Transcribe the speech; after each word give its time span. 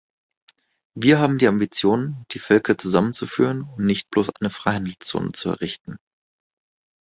Wir 0.97 1.19
haben 1.19 1.37
die 1.37 1.45
Ambition, 1.45 2.25
die 2.31 2.39
Völker 2.39 2.75
zusammenzuführen 2.75 3.61
und 3.61 3.85
nicht 3.85 4.09
bloß 4.09 4.31
eine 4.39 4.49
Freihandelszone 4.49 5.31
zu 5.33 5.49
errichten. 5.49 5.99